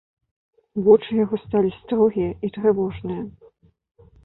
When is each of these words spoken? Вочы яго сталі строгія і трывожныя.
Вочы 0.87 1.11
яго 1.17 1.35
сталі 1.43 1.69
строгія 1.81 2.31
і 2.49 2.51
трывожныя. 2.59 3.23